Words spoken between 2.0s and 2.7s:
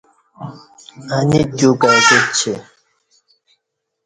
کوچی